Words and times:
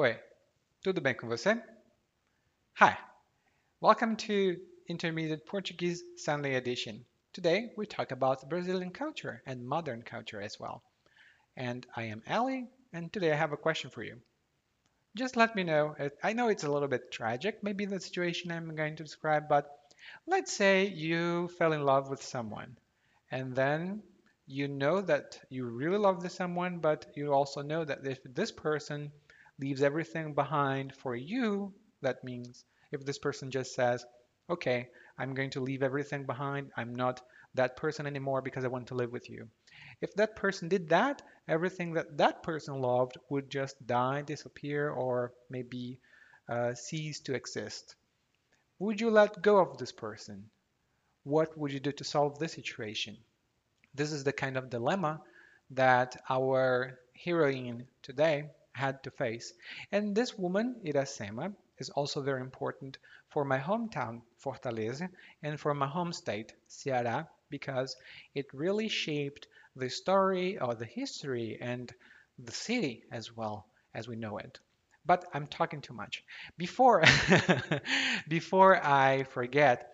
Oi, 0.00 0.16
tudo 0.80 1.00
bem 1.00 1.12
com 1.12 1.26
você? 1.26 1.60
Hi, 2.78 2.96
welcome 3.80 4.14
to 4.14 4.56
Intermediate 4.88 5.44
Portuguese 5.44 6.04
Sunday 6.16 6.54
edition. 6.54 7.04
Today 7.32 7.72
we 7.76 7.84
talk 7.84 8.12
about 8.12 8.48
Brazilian 8.48 8.92
culture 8.92 9.42
and 9.44 9.66
modern 9.66 10.02
culture 10.02 10.40
as 10.40 10.56
well. 10.60 10.84
And 11.56 11.84
I 11.96 12.04
am 12.04 12.22
Ali, 12.28 12.68
and 12.92 13.12
today 13.12 13.32
I 13.32 13.34
have 13.34 13.52
a 13.52 13.56
question 13.56 13.90
for 13.90 14.04
you. 14.04 14.20
Just 15.16 15.36
let 15.36 15.56
me 15.56 15.64
know. 15.64 15.96
I 16.22 16.32
know 16.32 16.46
it's 16.46 16.62
a 16.62 16.70
little 16.70 16.86
bit 16.86 17.10
tragic, 17.10 17.64
maybe 17.64 17.84
the 17.84 17.98
situation 17.98 18.52
I'm 18.52 18.76
going 18.76 18.94
to 18.94 19.02
describe, 19.02 19.48
but 19.48 19.68
let's 20.28 20.52
say 20.52 20.86
you 20.86 21.48
fell 21.58 21.72
in 21.72 21.82
love 21.82 22.08
with 22.08 22.22
someone, 22.22 22.76
and 23.32 23.52
then 23.52 24.04
you 24.46 24.68
know 24.68 25.00
that 25.00 25.40
you 25.50 25.64
really 25.64 25.98
love 25.98 26.22
this 26.22 26.34
someone, 26.34 26.78
but 26.78 27.06
you 27.16 27.32
also 27.32 27.62
know 27.62 27.84
that 27.84 28.06
if 28.06 28.20
this 28.22 28.52
person 28.52 29.10
leaves 29.58 29.82
everything 29.82 30.34
behind 30.34 30.94
for 30.94 31.14
you, 31.16 31.72
that 32.02 32.22
means 32.24 32.64
if 32.92 33.04
this 33.04 33.18
person 33.18 33.50
just 33.50 33.74
says, 33.74 34.04
okay, 34.50 34.88
I'm 35.18 35.34
going 35.34 35.50
to 35.50 35.60
leave 35.60 35.82
everything 35.82 36.24
behind, 36.24 36.70
I'm 36.76 36.94
not 36.94 37.20
that 37.54 37.76
person 37.76 38.06
anymore 38.06 38.40
because 38.40 38.64
I 38.64 38.68
want 38.68 38.88
to 38.88 38.94
live 38.94 39.12
with 39.12 39.28
you. 39.28 39.48
If 40.00 40.14
that 40.14 40.36
person 40.36 40.68
did 40.68 40.88
that, 40.90 41.22
everything 41.48 41.94
that 41.94 42.16
that 42.18 42.42
person 42.42 42.80
loved 42.80 43.18
would 43.30 43.50
just 43.50 43.84
die, 43.86 44.22
disappear, 44.22 44.90
or 44.90 45.32
maybe 45.50 45.98
uh, 46.48 46.74
cease 46.74 47.20
to 47.20 47.34
exist. 47.34 47.96
Would 48.78 49.00
you 49.00 49.10
let 49.10 49.42
go 49.42 49.58
of 49.58 49.76
this 49.76 49.92
person? 49.92 50.50
What 51.24 51.58
would 51.58 51.72
you 51.72 51.80
do 51.80 51.92
to 51.92 52.04
solve 52.04 52.38
this 52.38 52.52
situation? 52.52 53.16
This 53.94 54.12
is 54.12 54.22
the 54.22 54.32
kind 54.32 54.56
of 54.56 54.70
dilemma 54.70 55.20
that 55.70 56.16
our 56.30 56.98
heroine 57.24 57.86
today 58.02 58.44
had 58.78 59.02
to 59.04 59.10
face. 59.10 59.52
And 59.92 60.14
this 60.14 60.38
woman, 60.38 60.76
Iracema, 60.84 61.54
is 61.78 61.90
also 61.90 62.22
very 62.22 62.40
important 62.40 62.98
for 63.28 63.44
my 63.44 63.58
hometown, 63.58 64.22
Fortaleza, 64.44 65.08
and 65.42 65.58
for 65.60 65.74
my 65.74 65.86
home 65.86 66.12
state, 66.12 66.54
Ceará, 66.68 67.26
because 67.50 67.96
it 68.34 68.46
really 68.52 68.88
shaped 68.88 69.46
the 69.76 69.88
story 69.90 70.58
or 70.58 70.74
the 70.74 70.86
history 71.00 71.58
and 71.60 71.92
the 72.38 72.52
city 72.52 73.04
as 73.10 73.36
well 73.36 73.66
as 73.94 74.08
we 74.08 74.16
know 74.16 74.38
it. 74.38 74.58
But 75.06 75.24
I'm 75.34 75.46
talking 75.46 75.80
too 75.80 75.94
much. 75.94 76.22
Before 76.56 77.02
before 78.28 78.74
I 78.84 79.24
forget 79.24 79.88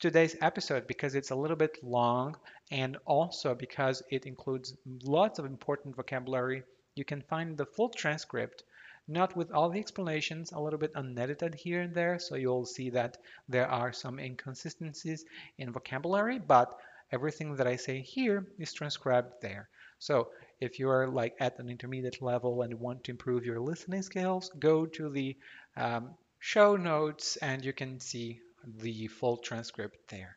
today's 0.00 0.36
episode 0.40 0.86
because 0.86 1.14
it's 1.14 1.30
a 1.30 1.34
little 1.36 1.56
bit 1.56 1.78
long 1.82 2.36
and 2.70 2.96
also 3.06 3.54
because 3.54 4.02
it 4.10 4.26
includes 4.26 4.74
lots 5.04 5.38
of 5.38 5.46
important 5.46 5.96
vocabulary 5.96 6.62
you 6.94 7.04
can 7.04 7.22
find 7.22 7.56
the 7.56 7.66
full 7.66 7.88
transcript, 7.88 8.62
not 9.08 9.36
with 9.36 9.50
all 9.50 9.70
the 9.70 9.80
explanations, 9.80 10.52
a 10.52 10.60
little 10.60 10.78
bit 10.78 10.92
unedited 10.94 11.54
here 11.54 11.80
and 11.80 11.94
there, 11.94 12.18
so 12.18 12.34
you'll 12.34 12.66
see 12.66 12.90
that 12.90 13.18
there 13.48 13.68
are 13.68 13.92
some 13.92 14.18
inconsistencies 14.18 15.24
in 15.58 15.72
vocabulary, 15.72 16.38
but 16.38 16.78
everything 17.10 17.56
that 17.56 17.66
I 17.66 17.76
say 17.76 18.00
here 18.00 18.46
is 18.58 18.72
transcribed 18.72 19.40
there. 19.40 19.68
So 19.98 20.30
if 20.60 20.78
you 20.78 20.88
are 20.88 21.08
like 21.08 21.34
at 21.40 21.58
an 21.58 21.68
intermediate 21.68 22.22
level 22.22 22.62
and 22.62 22.80
want 22.80 23.04
to 23.04 23.12
improve 23.12 23.44
your 23.44 23.60
listening 23.60 24.02
skills, 24.02 24.50
go 24.58 24.86
to 24.86 25.08
the 25.10 25.36
um, 25.76 26.14
show 26.38 26.76
notes 26.76 27.36
and 27.36 27.64
you 27.64 27.72
can 27.72 28.00
see 28.00 28.40
the 28.64 29.08
full 29.08 29.36
transcript 29.36 29.96
there. 30.08 30.36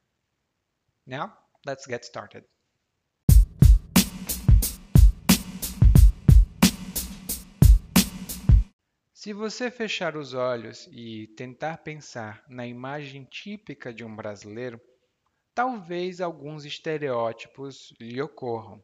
Now, 1.07 1.33
let's 1.65 1.87
get 1.87 2.05
started. 2.05 2.43
Se 9.25 9.33
você 9.33 9.71
fechar 9.71 10.15
os 10.15 10.35
olhos 10.35 10.87
e 10.91 11.25
tentar 11.35 11.79
pensar 11.79 12.43
na 12.47 12.67
imagem 12.67 13.23
típica 13.23 13.91
de 13.91 14.05
um 14.05 14.15
brasileiro, 14.15 14.79
talvez 15.51 16.21
alguns 16.21 16.63
estereótipos 16.63 17.91
lhe 17.99 18.21
ocorram. 18.21 18.83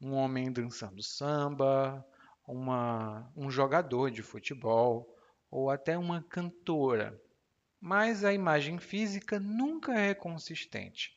Um 0.00 0.14
homem 0.14 0.50
dançando 0.50 1.00
samba, 1.00 2.04
uma, 2.44 3.32
um 3.36 3.48
jogador 3.48 4.10
de 4.10 4.20
futebol 4.20 5.16
ou 5.48 5.70
até 5.70 5.96
uma 5.96 6.24
cantora. 6.24 7.16
Mas 7.80 8.24
a 8.24 8.34
imagem 8.34 8.80
física 8.80 9.38
nunca 9.38 9.94
é 9.94 10.12
consistente, 10.12 11.16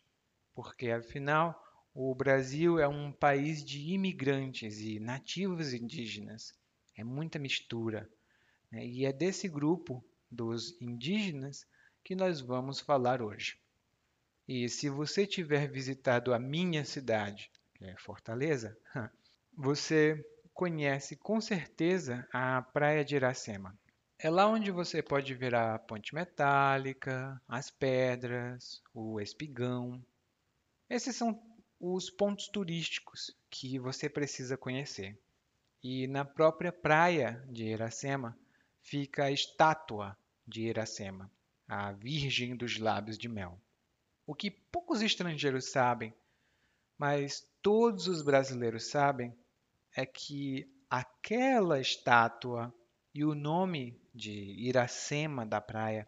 porque 0.54 0.92
afinal 0.92 1.60
o 1.96 2.14
Brasil 2.14 2.78
é 2.78 2.88
um 2.88 3.12
país 3.12 3.66
de 3.66 3.92
imigrantes 3.92 4.82
e 4.82 5.00
nativos 5.00 5.74
indígenas. 5.74 6.54
É 6.96 7.04
muita 7.04 7.40
mistura. 7.40 8.08
Né? 8.72 8.86
E 8.86 9.06
é 9.06 9.14
desse 9.14 9.48
grupo 9.48 10.04
dos 10.30 10.80
indígenas 10.82 11.66
que 12.04 12.16
nós 12.16 12.42
vamos 12.42 12.80
falar 12.80 13.22
hoje. 13.22 13.58
E 14.48 14.68
se 14.68 14.90
você 14.90 15.28
tiver 15.28 15.68
visitado 15.68 16.34
a 16.34 16.40
minha 16.40 16.84
cidade, 16.84 17.52
que 17.76 17.86
é 17.86 17.96
Fortaleza, 17.98 18.78
você 19.56 20.24
conhece 20.54 21.16
com 21.16 21.40
certeza 21.40 22.28
a 22.34 22.62
Praia 22.62 23.06
de 23.06 23.16
Iracema. 23.16 23.78
É 24.18 24.30
lá 24.30 24.48
onde 24.48 24.72
você 24.72 25.02
pode 25.02 25.34
ver 25.34 25.56
a 25.56 25.80
ponte 25.80 26.14
metálica, 26.14 27.42
as 27.48 27.72
pedras, 27.72 28.82
o 28.94 29.22
espigão. 29.22 30.04
Esses 30.90 31.16
são 31.16 31.42
os 31.80 32.10
pontos 32.10 32.50
turísticos 32.50 33.34
que 33.50 33.80
você 33.80 34.10
precisa 34.10 34.58
conhecer. 34.58 35.18
E 35.82 36.08
na 36.08 36.26
própria 36.26 36.74
praia 36.74 37.42
de 37.48 37.66
Iracema 37.66 38.38
fica 38.82 39.26
a 39.26 39.32
estátua 39.32 40.18
de 40.48 40.64
Iracema, 40.64 41.32
a 41.68 41.92
Virgem 41.92 42.56
dos 42.56 42.78
Lábios 42.78 43.18
de 43.18 43.30
Mel. 43.30 43.60
O 44.26 44.34
que 44.34 44.50
poucos 44.50 45.02
estrangeiros 45.02 45.72
sabem, 45.72 46.14
mas 46.98 47.48
todos 47.62 48.08
os 48.08 48.22
brasileiros 48.22 48.90
sabem, 48.90 49.36
é 49.96 50.06
que 50.06 50.68
aquela 50.90 51.80
estátua 51.80 52.74
e 53.14 53.24
o 53.24 53.36
nome 53.36 54.00
de 54.14 54.32
Iracema 54.32 55.46
da 55.46 55.60
praia 55.60 56.08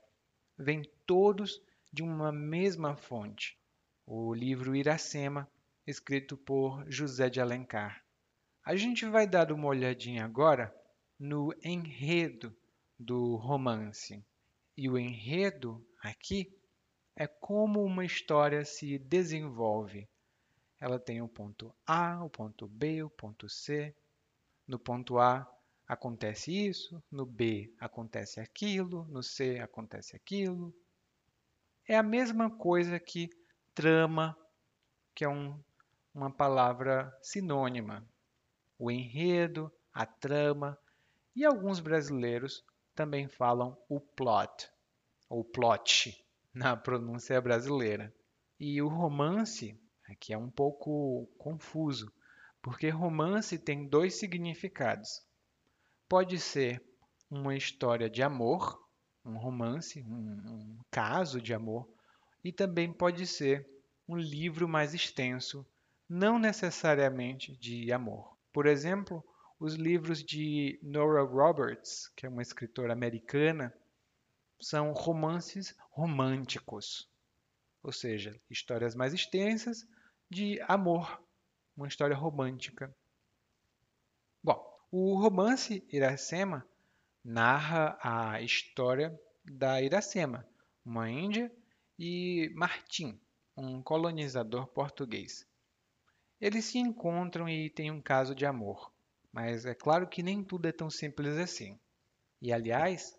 vêm 0.58 0.84
todos 1.06 1.62
de 1.92 2.04
uma 2.04 2.32
mesma 2.32 2.96
fonte, 2.96 3.58
o 4.06 4.34
livro 4.34 4.76
Iracema, 4.76 5.50
escrito 5.86 6.38
por 6.38 6.84
José 6.90 7.30
de 7.30 7.42
Alencar. 7.42 8.04
A 8.64 8.76
gente 8.76 9.06
vai 9.06 9.28
dar 9.28 9.52
uma 9.52 9.68
olhadinha 9.68 10.24
agora 10.24 10.74
no 11.20 11.54
enredo 11.64 12.56
do 13.02 13.36
romance. 13.36 14.24
E 14.78 14.88
o 14.90 14.98
enredo 14.98 15.86
aqui 16.02 16.56
é 17.16 17.28
como 17.28 17.84
uma 17.84 18.06
história 18.06 18.64
se 18.64 19.00
desenvolve. 19.00 20.08
Ela 20.80 21.00
tem 21.00 21.22
o 21.22 21.28
ponto 21.28 21.74
A, 21.86 22.24
o 22.24 22.30
ponto 22.30 22.68
B, 22.68 23.04
o 23.04 23.10
ponto 23.10 23.50
C. 23.50 23.96
No 24.68 24.80
ponto 24.80 25.20
A 25.20 25.48
acontece 25.88 26.52
isso, 26.52 27.04
no 27.12 27.26
B 27.26 27.74
acontece 27.80 28.40
aquilo, 28.40 29.06
no 29.06 29.22
C 29.22 29.60
acontece 29.60 30.16
aquilo. 30.16 30.74
É 31.88 31.98
a 31.98 32.04
mesma 32.04 32.50
coisa 32.50 33.00
que 33.00 33.30
trama, 33.74 34.38
que 35.14 35.26
é 35.26 35.30
um, 35.30 35.60
uma 36.14 36.32
palavra 36.32 37.12
sinônima. 37.22 38.08
O 38.78 38.90
enredo, 38.90 39.72
a 39.94 40.06
trama, 40.06 40.78
e 41.36 41.46
alguns 41.46 41.80
brasileiros 41.80 42.64
também 43.02 43.28
falam 43.28 43.76
o 43.90 44.00
plot, 44.00 44.70
ou 45.28 45.44
plot, 45.44 46.24
na 46.54 46.78
pronúncia 46.78 47.42
brasileira. 47.42 48.14
E 48.60 48.80
o 48.80 48.88
romance, 48.88 49.76
aqui 50.08 50.34
é 50.34 50.38
um 50.38 50.52
pouco 50.52 51.26
confuso, 51.36 52.14
porque 52.62 52.90
romance 52.90 53.58
tem 53.58 53.88
dois 53.88 54.20
significados. 54.20 55.26
Pode 56.08 56.40
ser 56.40 56.80
uma 57.28 57.56
história 57.56 58.08
de 58.08 58.22
amor, 58.22 58.80
um 59.26 59.36
romance, 59.36 60.04
um, 60.04 60.14
um 60.14 60.80
caso 60.92 61.42
de 61.42 61.56
amor, 61.56 61.92
e 62.44 62.52
também 62.52 62.94
pode 62.94 63.26
ser 63.26 63.68
um 64.08 64.16
livro 64.16 64.68
mais 64.68 64.94
extenso, 64.94 65.66
não 66.08 66.38
necessariamente 66.38 67.58
de 67.58 67.92
amor. 67.92 68.38
Por 68.54 68.68
exemplo, 68.68 69.26
os 69.62 69.76
livros 69.76 70.24
de 70.24 70.80
Nora 70.82 71.22
Roberts, 71.22 72.12
que 72.16 72.26
é 72.26 72.30
uma 72.30 72.42
escritora 72.42 72.94
americana, 72.94 73.72
são 74.60 74.92
romances 74.92 75.76
românticos, 75.92 77.08
ou 77.84 77.92
seja, 77.92 78.42
histórias 78.50 78.96
mais 78.96 79.14
extensas 79.14 79.88
de 80.28 80.60
amor, 80.68 81.24
uma 81.78 81.88
história 81.88 82.16
romântica. 82.16 82.92
Bom, 84.44 84.60
o 84.92 85.22
romance 85.22 85.88
Iracema 85.92 86.68
narra 87.24 88.00
a 88.02 88.42
história 88.42 89.16
da 89.46 89.80
Iracema, 89.80 90.44
uma 90.84 91.08
índia, 91.08 91.56
e 92.00 92.52
Martim, 92.56 93.22
um 93.56 93.84
colonizador 93.84 94.66
português. 94.66 95.48
Eles 96.40 96.66
se 96.66 96.80
encontram 96.80 97.48
e 97.48 97.70
têm 97.70 97.92
um 97.92 98.02
caso 98.02 98.34
de 98.34 98.44
amor. 98.44 98.92
Mas 99.32 99.66
é 99.66 99.74
claro 99.74 100.08
que 100.08 100.22
nem 100.22 100.44
tudo 100.44 100.68
é 100.68 100.72
tão 100.72 100.90
simples 100.90 101.38
assim. 101.38 101.80
E 102.42 102.52
aliás, 102.52 103.18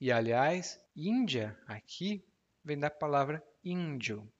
e 0.00 0.10
aliás, 0.10 0.80
Índia 0.96 1.58
aqui 1.66 2.24
vem 2.64 2.78
da 2.78 2.90
palavra 2.90 3.42
índio, 3.64 4.30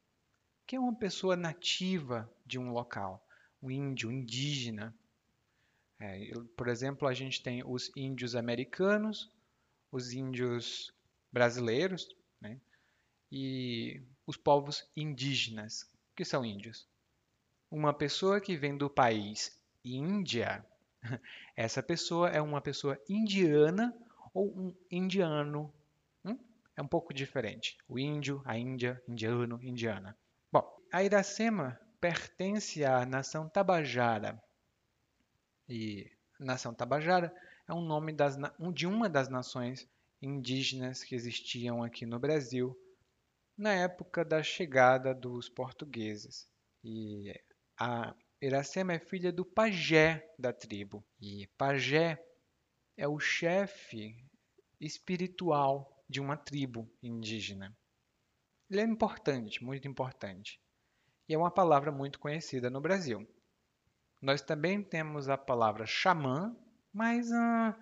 que 0.66 0.76
é 0.76 0.80
uma 0.80 0.94
pessoa 0.94 1.36
nativa 1.36 2.30
de 2.44 2.58
um 2.58 2.72
local, 2.72 3.24
um 3.62 3.70
índio, 3.70 4.10
indígena. 4.10 4.94
É, 6.00 6.30
por 6.56 6.68
exemplo, 6.68 7.06
a 7.06 7.14
gente 7.14 7.42
tem 7.42 7.62
os 7.64 7.90
índios 7.96 8.34
americanos, 8.34 9.30
os 9.90 10.12
índios 10.12 10.92
brasileiros, 11.30 12.08
né? 12.40 12.60
e 13.30 14.02
os 14.26 14.36
povos 14.36 14.86
indígenas, 14.96 15.88
que 16.14 16.24
são 16.24 16.44
índios. 16.44 16.86
Uma 17.70 17.94
pessoa 17.94 18.40
que 18.40 18.56
vem 18.56 18.76
do 18.76 18.90
país 18.90 19.58
Índia, 19.84 20.64
essa 21.56 21.82
pessoa 21.82 22.28
é 22.30 22.40
uma 22.40 22.60
pessoa 22.60 22.98
indiana 23.08 23.94
ou 24.32 24.48
um 24.56 24.74
indiano. 24.90 25.72
Hum? 26.24 26.38
É 26.76 26.82
um 26.82 26.88
pouco 26.88 27.12
diferente. 27.12 27.76
O 27.88 27.98
índio, 27.98 28.42
a 28.44 28.56
Índia, 28.56 29.02
indiano, 29.08 29.58
indiana. 29.62 30.16
Bom, 30.50 30.66
a 30.92 31.02
Iracema 31.02 31.78
pertence 32.00 32.84
à 32.84 33.04
nação 33.06 33.48
Tabajara. 33.48 34.42
E 35.68 36.10
nação 36.38 36.74
Tabajara 36.74 37.34
é 37.68 37.72
um 37.72 37.82
nome 37.82 38.12
das, 38.12 38.36
de 38.72 38.86
uma 38.86 39.08
das 39.08 39.28
nações 39.28 39.88
indígenas 40.20 41.02
que 41.02 41.14
existiam 41.14 41.82
aqui 41.82 42.06
no 42.06 42.18
Brasil 42.18 42.76
na 43.56 43.72
época 43.72 44.24
da 44.24 44.42
chegada 44.42 45.14
dos 45.14 45.48
portugueses. 45.48 46.48
E 46.82 47.32
a 47.78 48.14
Iracema 48.42 48.92
é 48.94 48.98
filha 48.98 49.32
do 49.32 49.44
pajé 49.44 50.28
da 50.36 50.52
tribo. 50.52 51.04
E 51.20 51.46
pajé 51.56 52.20
é 52.96 53.06
o 53.06 53.20
chefe 53.20 54.16
espiritual 54.80 56.04
de 56.08 56.20
uma 56.20 56.36
tribo 56.36 56.90
indígena. 57.00 57.72
Ele 58.68 58.80
é 58.80 58.84
importante, 58.84 59.62
muito 59.62 59.86
importante. 59.86 60.60
E 61.28 61.34
é 61.34 61.38
uma 61.38 61.52
palavra 61.52 61.92
muito 61.92 62.18
conhecida 62.18 62.68
no 62.68 62.80
Brasil. 62.80 63.24
Nós 64.20 64.42
também 64.42 64.82
temos 64.82 65.28
a 65.28 65.38
palavra 65.38 65.86
xamã, 65.86 66.52
mas 66.92 67.30
uh, 67.30 67.74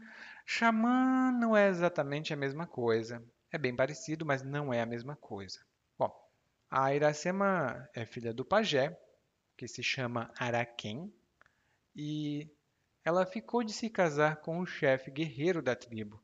xamã 0.45 1.33
não 1.33 1.57
é 1.57 1.69
exatamente 1.69 2.35
a 2.35 2.37
mesma 2.37 2.67
coisa. 2.67 3.25
É 3.51 3.57
bem 3.57 3.75
parecido, 3.75 4.27
mas 4.27 4.43
não 4.43 4.75
é 4.75 4.83
a 4.83 4.87
mesma 4.87 5.17
coisa. 5.17 5.59
Bom, 5.99 6.15
a 6.71 6.95
Iracema 6.95 7.89
é 7.95 8.05
filha 8.05 8.35
do 8.35 8.45
pajé, 8.45 8.95
que 9.61 9.69
se 9.69 9.83
chama 9.83 10.33
Araquém, 10.39 11.13
e 11.95 12.49
ela 13.05 13.27
ficou 13.27 13.63
de 13.63 13.75
se 13.75 13.91
casar 13.91 14.37
com 14.37 14.59
o 14.59 14.65
chefe 14.65 15.11
guerreiro 15.11 15.61
da 15.61 15.77
tribo, 15.77 16.19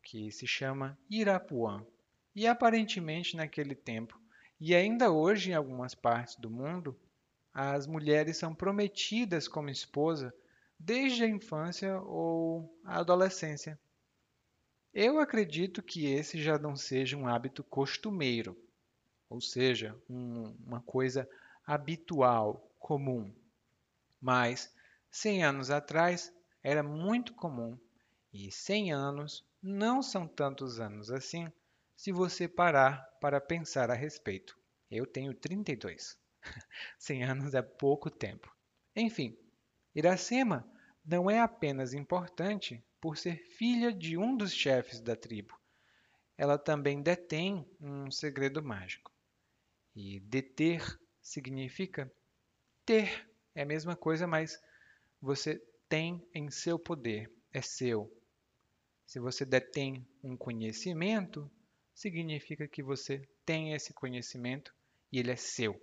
que 0.00 0.30
se 0.30 0.46
chama 0.46 0.96
Irapuã. 1.10 1.84
E 2.32 2.46
aparentemente 2.46 3.34
naquele 3.36 3.74
tempo, 3.74 4.16
e 4.60 4.72
ainda 4.72 5.10
hoje 5.10 5.50
em 5.50 5.54
algumas 5.54 5.96
partes 5.96 6.36
do 6.36 6.48
mundo, 6.48 6.96
as 7.52 7.88
mulheres 7.88 8.36
são 8.36 8.54
prometidas 8.54 9.48
como 9.48 9.68
esposa 9.68 10.32
desde 10.78 11.24
a 11.24 11.28
infância 11.28 12.00
ou 12.02 12.72
a 12.84 13.00
adolescência. 13.00 13.76
Eu 14.94 15.18
acredito 15.18 15.82
que 15.82 16.06
esse 16.06 16.40
já 16.40 16.56
não 16.56 16.76
seja 16.76 17.16
um 17.16 17.26
hábito 17.26 17.64
costumeiro, 17.64 18.56
ou 19.28 19.40
seja, 19.40 20.00
um, 20.08 20.54
uma 20.64 20.80
coisa 20.80 21.28
habitual, 21.66 22.65
comum. 22.86 23.34
Mas 24.20 24.72
100 25.10 25.42
anos 25.42 25.70
atrás 25.72 26.32
era 26.62 26.84
muito 26.84 27.34
comum 27.34 27.76
e 28.32 28.52
100 28.52 28.92
anos 28.92 29.44
não 29.60 30.00
são 30.00 30.28
tantos 30.28 30.78
anos 30.78 31.10
assim 31.10 31.52
se 31.96 32.12
você 32.12 32.46
parar 32.46 32.98
para 33.20 33.40
pensar 33.40 33.90
a 33.90 33.94
respeito. 33.94 34.56
Eu 34.88 35.04
tenho 35.04 35.34
32. 35.34 36.16
100 36.96 37.24
anos 37.26 37.54
é 37.54 37.62
pouco 37.62 38.08
tempo. 38.08 38.54
Enfim, 38.94 39.36
Iracema 39.92 40.64
não 41.04 41.28
é 41.28 41.40
apenas 41.40 41.92
importante 41.92 42.80
por 43.00 43.16
ser 43.16 43.36
filha 43.56 43.92
de 43.92 44.16
um 44.16 44.36
dos 44.36 44.52
chefes 44.52 45.00
da 45.00 45.16
tribo. 45.16 45.58
Ela 46.38 46.56
também 46.56 47.02
detém 47.02 47.68
um 47.80 48.12
segredo 48.12 48.62
mágico. 48.62 49.10
E 49.92 50.20
deter 50.20 50.84
significa 51.20 52.08
ter. 52.86 53.28
É 53.54 53.62
a 53.62 53.66
mesma 53.66 53.96
coisa, 53.96 54.26
mas 54.26 54.58
você 55.20 55.60
tem 55.88 56.26
em 56.32 56.50
seu 56.50 56.78
poder, 56.78 57.30
é 57.52 57.60
seu. 57.60 58.10
Se 59.06 59.18
você 59.18 59.44
detém 59.44 60.06
um 60.22 60.36
conhecimento, 60.36 61.50
significa 61.94 62.68
que 62.68 62.82
você 62.82 63.28
tem 63.44 63.72
esse 63.72 63.92
conhecimento 63.92 64.72
e 65.12 65.18
ele 65.18 65.30
é 65.30 65.36
seu. 65.36 65.80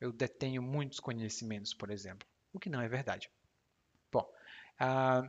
Eu 0.00 0.12
detenho 0.12 0.62
muitos 0.62 1.00
conhecimentos, 1.00 1.74
por 1.74 1.90
exemplo, 1.90 2.26
o 2.52 2.58
que 2.58 2.68
não 2.68 2.80
é 2.80 2.88
verdade. 2.88 3.30
Bom, 4.12 4.30
ah, 4.78 5.22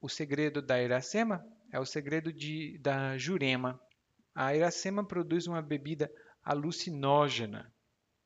o 0.00 0.08
segredo 0.08 0.60
da 0.60 0.80
Iracema 0.82 1.44
é 1.72 1.80
o 1.80 1.86
segredo 1.86 2.32
de, 2.32 2.78
da 2.78 3.16
Jurema. 3.16 3.80
A 4.34 4.54
Iracema 4.54 5.06
produz 5.06 5.46
uma 5.46 5.62
bebida 5.62 6.10
alucinógena, 6.42 7.73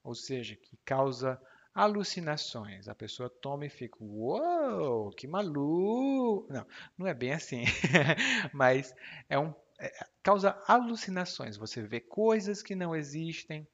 ou 0.08 0.14
seja, 0.14 0.56
que 0.56 0.74
causa 0.86 1.38
alucinações. 1.74 2.88
A 2.88 2.94
pessoa 2.94 3.28
toma 3.28 3.66
e 3.66 3.68
fica, 3.68 3.98
uou, 4.00 5.10
que 5.10 5.26
maluco! 5.26 6.50
Não, 6.50 6.66
não 6.96 7.06
é 7.06 7.12
bem 7.12 7.34
assim, 7.34 7.64
mas 8.54 8.94
é 9.28 9.38
um, 9.38 9.52
é, 9.78 9.92
causa 10.22 10.58
alucinações. 10.66 11.58
Você 11.58 11.82
vê 11.82 12.00
coisas 12.00 12.62
que 12.62 12.74
não 12.74 12.96
existem, 12.96 13.68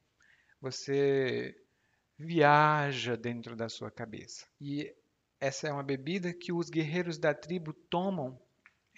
você 0.61 1.57
viaja 2.19 3.17
dentro 3.17 3.55
da 3.55 3.69
sua 3.69 3.93
cabeça. 3.93 4.45
E 4.61 4.93
essa 5.41 5.69
é 5.69 5.73
uma 5.73 5.85
bebida 5.85 6.35
que 6.35 6.53
os 6.53 6.69
guerreiros 6.69 7.17
da 7.17 7.33
tribo 7.33 7.73
tomam 7.73 8.37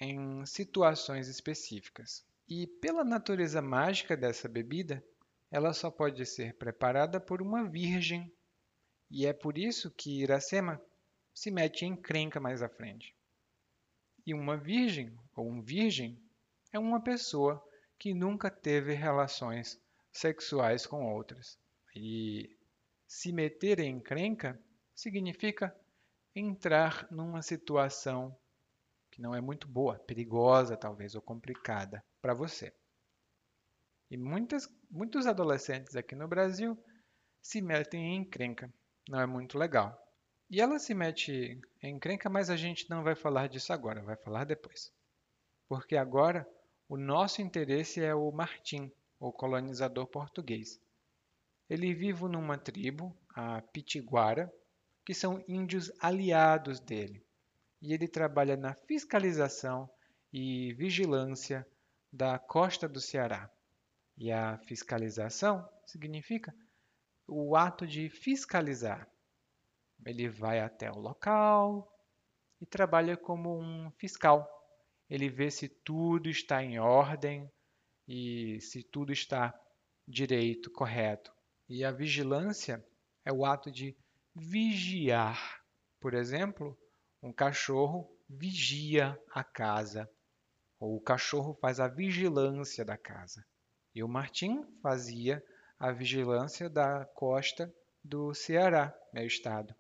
em 0.00 0.43
situações 0.47 1.29
específicas. 1.29 2.25
E 2.49 2.67
pela 2.67 3.05
natureza 3.05 3.61
mágica 3.61 4.17
dessa 4.17 4.49
bebida, 4.49 5.05
ela 5.56 5.73
só 5.73 5.91
pode 5.91 6.26
ser 6.26 6.55
preparada 6.58 7.19
por 7.19 7.41
uma 7.41 7.67
virgem. 7.67 8.31
E 9.11 9.25
é 9.25 9.32
por 9.32 9.56
isso 9.56 9.91
que 9.91 10.20
Iracema 10.20 10.79
se 11.32 11.50
mete 11.50 11.87
em 11.87 11.97
crenca 11.97 12.38
mais 12.38 12.62
à 12.62 12.69
frente. 12.69 13.17
E 14.26 14.35
uma 14.35 14.58
virgem, 14.58 15.19
ou 15.35 15.49
um 15.49 15.62
virgem, 15.62 16.23
é 16.75 16.78
uma 16.78 17.02
pessoa 17.02 17.66
que 17.99 18.12
nunca 18.12 18.50
teve 18.50 18.92
relações 18.92 19.81
sexuais 20.12 20.87
com 20.87 21.07
outras. 21.07 21.59
E 21.95 22.54
se 23.07 23.33
meter 23.33 23.81
em 23.81 23.99
crenca 23.99 24.61
significa 24.95 25.75
entrar 26.35 27.11
numa 27.11 27.40
situação 27.40 28.37
que 29.11 29.23
não 29.23 29.35
é 29.35 29.40
muito 29.40 29.66
boa, 29.66 29.99
perigosa 30.00 30.76
talvez, 30.76 31.14
ou 31.14 31.23
complicada 31.23 32.04
para 32.21 32.35
você. 32.35 32.75
E 34.11 34.17
muitas, 34.17 34.69
muitos 34.91 35.27
adolescentes 35.27 35.97
aqui 35.97 36.15
no 36.15 36.29
Brasil 36.29 36.79
se 37.43 37.61
metem 37.61 38.01
em 38.01 38.17
encrenca. 38.21 38.73
Não 39.09 39.21
é 39.21 39.27
muito 39.27 39.59
legal. 39.59 39.97
E 40.49 40.61
ela 40.61 40.79
se 40.79 40.95
mete 40.95 41.61
em 41.83 41.95
encrenca, 41.95 42.29
mas 42.29 42.51
a 42.51 42.57
gente 42.57 42.89
não 42.89 43.03
vai 43.03 43.17
falar 43.17 43.49
disso 43.49 43.73
agora, 43.73 44.03
vai 44.03 44.17
falar 44.17 44.45
depois. 44.45 44.93
Porque 45.69 45.97
agora 45.97 46.49
o 46.89 46.97
nosso 46.97 47.43
interesse 47.43 48.01
é 48.01 48.15
o 48.15 48.31
Martim, 48.31 48.93
o 49.19 49.33
colonizador 49.33 50.07
português. 50.07 50.81
Ele 51.69 51.93
vive 51.93 52.25
numa 52.29 52.57
tribo, 52.57 53.17
a 53.35 53.61
Pitiguara, 53.61 54.53
que 55.05 55.13
são 55.13 55.43
índios 55.49 55.91
aliados 55.99 56.79
dele. 56.79 57.25
E 57.83 57.93
ele 57.93 58.07
trabalha 58.07 58.57
na 58.57 58.75
fiscalização 58.75 59.91
e 60.33 60.73
vigilância 60.75 61.67
da 62.13 62.39
costa 62.39 62.89
do 62.89 63.01
Ceará. 63.01 63.51
E 64.16 64.32
a 64.32 64.58
fiscalização 64.58 65.68
significa 65.85 66.54
o 67.26 67.56
ato 67.56 67.87
de 67.87 68.08
fiscalizar. 68.08 69.08
Ele 70.04 70.28
vai 70.28 70.61
até 70.61 70.90
o 70.90 70.99
local 70.99 71.92
e 72.61 72.66
trabalha 72.66 73.16
como 73.16 73.58
um 73.58 73.90
fiscal. 73.92 74.49
Ele 75.08 75.28
vê 75.28 75.50
se 75.50 75.68
tudo 75.68 76.28
está 76.28 76.62
em 76.62 76.78
ordem 76.78 77.50
e 78.08 78.61
se 78.61 78.82
tudo 78.82 79.12
está 79.12 79.54
direito, 80.06 80.70
correto. 80.70 81.32
E 81.68 81.85
a 81.85 81.90
vigilância 81.90 82.85
é 83.25 83.32
o 83.32 83.44
ato 83.44 83.70
de 83.70 83.96
vigiar. 84.35 85.61
Por 86.00 86.14
exemplo, 86.14 86.78
um 87.23 87.32
cachorro 87.32 88.08
vigia 88.28 89.20
a 89.30 89.42
casa, 89.42 90.11
ou 90.78 90.96
o 90.96 91.00
cachorro 91.00 91.54
faz 91.54 91.80
a 91.80 91.88
vigilância 91.88 92.85
da 92.85 92.96
casa. 92.96 93.44
E 93.97 94.03
o 94.03 94.09
Martim 94.09 94.62
fazia 94.83 95.43
a 95.79 95.91
vigilância 95.91 96.69
da 96.69 97.07
costa 97.15 97.75
do 98.05 98.35
Ceará, 98.35 98.95
meu 99.11 99.26
estado. 99.26 99.75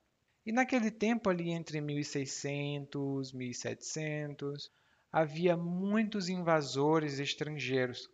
E 0.46 0.50
naquele 0.50 0.90
tempo, 0.90 1.28
ali 1.28 1.50
entre 1.50 1.82
1600 1.82 3.30
e 3.30 3.36
1700, 3.36 4.70
havia 5.12 5.54
muitos 5.54 6.30
invasores 6.30 7.18
estrangeiros 7.18 8.08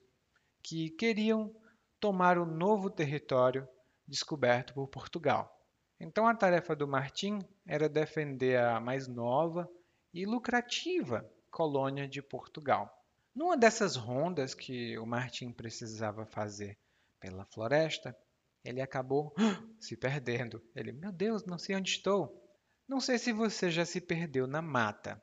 que 0.61 0.91
queriam 0.91 1.55
tomar 2.01 2.37
o 2.37 2.45
novo 2.45 2.91
território 2.91 3.69
descoberto 4.05 4.75
por 4.75 4.89
Portugal. 4.89 5.57
Então 6.01 6.27
a 6.27 6.35
tarefa 6.35 6.75
do 6.75 6.89
Martim 6.89 7.39
era 7.65 7.89
defender 7.89 8.59
a 8.59 8.81
mais 8.81 9.07
nova 9.07 9.71
e 10.13 10.27
lucrativa 10.27 11.25
colônia 11.49 12.09
de 12.09 12.21
Portugal. 12.21 12.93
Numa 13.35 13.57
dessas 13.57 13.97
rondas 13.97 14.55
que 14.55 14.99
o 14.99 15.07
Martim 15.07 15.53
precisava 15.53 16.27
fazer 16.27 16.79
pela 17.19 17.47
floresta, 17.47 18.17
ele 18.65 18.81
acabou 18.81 19.35
se 19.81 19.97
perdendo. 19.97 20.63
Ele, 20.75 20.93
meu 20.93 21.11
Deus, 21.11 21.45
não 21.45 21.59
sei 21.59 21.77
onde 21.77 21.91
estou. 21.91 22.39
Não 22.87 23.01
sei 23.01 23.19
se 23.19 23.33
você 23.33 23.71
já 23.71 23.85
se 23.87 24.01
perdeu 24.01 24.47
na 24.47 24.61
mata. 24.61 25.23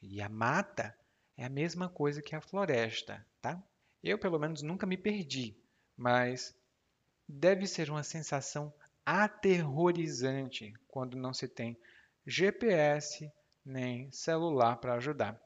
E 0.00 0.20
a 0.22 0.28
mata 0.28 0.96
é 1.36 1.44
a 1.44 1.50
mesma 1.50 1.88
coisa 1.88 2.22
que 2.22 2.36
a 2.36 2.40
floresta, 2.40 3.26
tá? 3.40 3.62
Eu, 4.02 4.18
pelo 4.18 4.38
menos, 4.38 4.62
nunca 4.62 4.86
me 4.86 4.96
perdi, 4.96 5.56
mas 5.96 6.54
deve 7.28 7.66
ser 7.66 7.90
uma 7.90 8.02
sensação 8.02 8.72
aterrorizante 9.04 10.72
quando 10.86 11.16
não 11.16 11.34
se 11.34 11.48
tem 11.48 11.78
GPS 12.26 13.30
nem 13.64 14.10
celular 14.12 14.76
para 14.76 14.94
ajudar. 14.94 15.40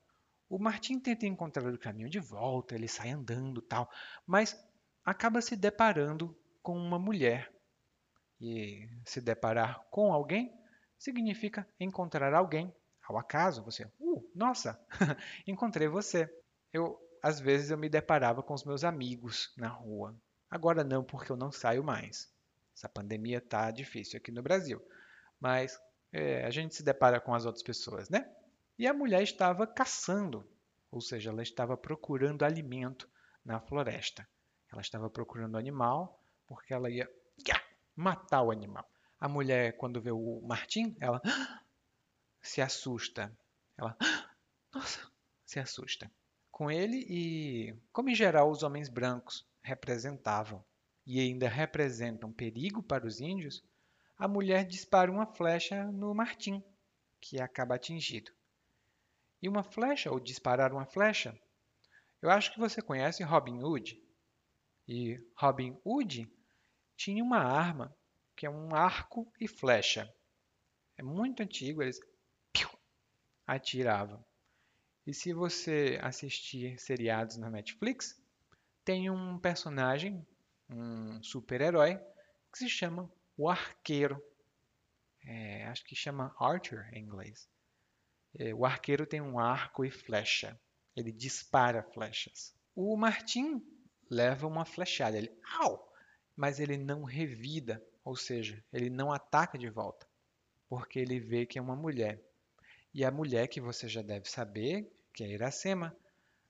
O 0.48 0.58
Martin 0.58 0.98
tenta 1.00 1.26
encontrar 1.26 1.72
o 1.72 1.78
caminho 1.78 2.08
de 2.08 2.20
volta, 2.20 2.74
ele 2.74 2.86
sai 2.86 3.10
andando 3.10 3.62
tal, 3.62 3.90
mas 4.26 4.56
acaba 5.04 5.40
se 5.40 5.56
deparando 5.56 6.36
com 6.62 6.76
uma 6.76 6.98
mulher. 6.98 7.52
E 8.40 8.88
se 9.04 9.20
deparar 9.20 9.84
com 9.90 10.12
alguém 10.12 10.52
significa 10.98 11.66
encontrar 11.78 12.34
alguém. 12.34 12.74
Ao 13.06 13.18
acaso, 13.18 13.62
você, 13.62 13.84
uh, 14.00 14.30
nossa, 14.34 14.80
encontrei 15.46 15.88
você. 15.88 16.28
Eu, 16.72 16.98
às 17.22 17.38
vezes, 17.38 17.70
eu 17.70 17.78
me 17.78 17.88
deparava 17.88 18.42
com 18.42 18.54
os 18.54 18.64
meus 18.64 18.82
amigos 18.82 19.52
na 19.56 19.68
rua. 19.68 20.16
Agora 20.50 20.82
não, 20.82 21.04
porque 21.04 21.30
eu 21.30 21.36
não 21.36 21.52
saio 21.52 21.84
mais. 21.84 22.32
Essa 22.74 22.88
pandemia 22.88 23.40
tá 23.40 23.70
difícil 23.70 24.16
aqui 24.16 24.32
no 24.32 24.42
Brasil. 24.42 24.80
Mas 25.38 25.78
é, 26.12 26.44
a 26.44 26.50
gente 26.50 26.74
se 26.74 26.82
depara 26.82 27.20
com 27.20 27.34
as 27.34 27.44
outras 27.44 27.62
pessoas, 27.62 28.08
né? 28.08 28.30
E 28.78 28.86
a 28.86 28.92
mulher 28.92 29.22
estava 29.22 29.66
caçando, 29.66 30.48
ou 30.90 31.00
seja, 31.00 31.30
ela 31.30 31.42
estava 31.42 31.76
procurando 31.76 32.44
alimento 32.44 33.08
na 33.44 33.60
floresta. 33.60 34.28
Ela 34.72 34.80
estava 34.80 35.08
procurando 35.08 35.56
animal 35.56 36.20
porque 36.46 36.74
ela 36.74 36.90
ia 36.90 37.08
matar 37.94 38.42
o 38.42 38.50
animal. 38.50 38.88
A 39.20 39.28
mulher, 39.28 39.76
quando 39.76 40.00
vê 40.00 40.10
o 40.10 40.40
Martim, 40.42 40.96
ela 41.00 41.20
se 42.42 42.60
assusta. 42.60 43.32
Ela, 43.76 43.96
nossa, 44.74 45.00
se 45.44 45.58
assusta 45.60 46.10
com 46.54 46.70
ele 46.70 47.04
e, 47.08 47.74
como 47.92 48.10
em 48.10 48.14
geral 48.14 48.48
os 48.48 48.62
homens 48.62 48.88
brancos 48.88 49.44
representavam 49.60 50.64
e 51.04 51.18
ainda 51.18 51.48
representam 51.48 52.32
perigo 52.32 52.80
para 52.80 53.04
os 53.04 53.20
índios, 53.20 53.64
a 54.16 54.28
mulher 54.28 54.64
dispara 54.64 55.10
uma 55.10 55.26
flecha 55.26 55.84
no 55.90 56.14
Martim, 56.14 56.62
que 57.20 57.40
acaba 57.40 57.74
atingido. 57.74 58.30
E 59.44 59.48
uma 59.48 59.62
flecha, 59.62 60.10
ou 60.10 60.18
disparar 60.18 60.72
uma 60.72 60.86
flecha, 60.86 61.38
eu 62.22 62.30
acho 62.30 62.50
que 62.50 62.58
você 62.58 62.80
conhece 62.80 63.22
Robin 63.22 63.62
Hood. 63.62 64.02
E 64.88 65.20
Robin 65.36 65.78
Hood 65.84 66.26
tinha 66.96 67.22
uma 67.22 67.40
arma 67.40 67.94
que 68.34 68.46
é 68.46 68.50
um 68.50 68.74
arco 68.74 69.30
e 69.38 69.46
flecha. 69.46 70.10
É 70.96 71.02
muito 71.02 71.42
antigo, 71.42 71.82
eles 71.82 72.00
atiravam. 73.46 74.24
E 75.06 75.12
se 75.12 75.34
você 75.34 75.98
assistir 76.02 76.80
seriados 76.80 77.36
na 77.36 77.50
Netflix, 77.50 78.18
tem 78.82 79.10
um 79.10 79.38
personagem 79.38 80.26
um 80.70 81.22
super-herói 81.22 82.00
que 82.50 82.60
se 82.60 82.68
chama 82.70 83.12
o 83.36 83.50
Arqueiro. 83.50 84.18
É, 85.22 85.66
acho 85.66 85.84
que 85.84 85.94
chama 85.94 86.34
Archer 86.40 86.88
em 86.94 87.02
inglês. 87.02 87.46
É, 88.36 88.54
o 88.54 88.64
arqueiro 88.64 89.06
tem 89.06 89.20
um 89.20 89.38
arco 89.38 89.84
e 89.84 89.90
flecha. 89.90 90.58
Ele 90.96 91.12
dispara 91.12 91.82
flechas. 91.82 92.54
O 92.74 92.96
Martim 92.96 93.64
leva 94.10 94.46
uma 94.46 94.64
flechada. 94.64 95.16
Ele, 95.16 95.32
au! 95.58 95.92
Mas 96.36 96.58
ele 96.58 96.76
não 96.76 97.04
revida, 97.04 97.84
ou 98.04 98.16
seja, 98.16 98.62
ele 98.72 98.90
não 98.90 99.12
ataca 99.12 99.56
de 99.56 99.70
volta, 99.70 100.06
porque 100.68 100.98
ele 100.98 101.20
vê 101.20 101.46
que 101.46 101.58
é 101.58 101.62
uma 101.62 101.76
mulher. 101.76 102.20
E 102.92 103.04
a 103.04 103.10
mulher, 103.10 103.46
que 103.46 103.60
você 103.60 103.88
já 103.88 104.02
deve 104.02 104.28
saber, 104.28 104.92
que 105.12 105.22
é 105.22 105.28
Iracema, 105.28 105.96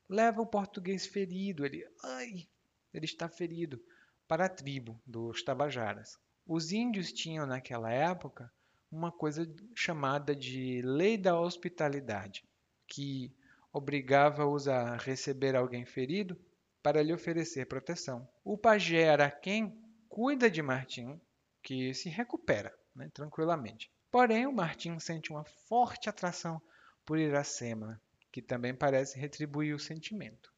leva 0.09 0.41
o 0.41 0.47
português 0.47 1.07
ferido. 1.07 1.65
Ele, 1.65 1.87
ai, 2.03 2.49
ele 2.93 3.05
está 3.05 3.29
ferido 3.29 3.83
para 4.27 4.47
a 4.47 4.49
tribo 4.49 5.01
dos 5.07 5.43
Tabajaras. 5.43 6.19
Os 6.47 6.73
índios 6.73 7.13
tinham 7.13 7.47
naquela 7.47 7.93
época 7.93 8.51
uma 8.95 9.11
coisa 9.11 9.45
chamada 9.75 10.35
de 10.37 10.81
lei 10.83 11.19
da 11.19 11.39
hospitalidade, 11.39 12.45
que 12.87 13.35
obrigava-os 13.73 14.69
a 14.69 14.97
receber 14.97 15.57
alguém 15.57 15.85
ferido 15.85 16.39
para 16.81 17.03
lhe 17.03 17.13
oferecer 17.13 17.67
proteção. 17.67 18.29
O 18.45 18.57
pajé 18.57 19.03
era 19.03 19.31
quem 19.31 19.77
cuida 20.09 20.49
de 20.49 20.63
Martim, 20.63 21.21
que 21.61 21.93
se 21.93 22.09
recupera 22.09 22.73
né, 22.95 23.11
tranquilamente. 23.13 23.91
Porém, 24.11 24.47
o 24.47 24.53
Martim 24.53 24.99
sente 25.01 25.33
uma 25.33 25.45
forte 25.45 26.09
atração 26.09 26.63
por 27.05 27.19
Iracema, 27.19 28.01
que 28.31 28.41
também 28.41 28.75
parece 28.75 29.19
retribuir 29.19 29.75
o 29.75 29.79
sentimento. 29.79 30.53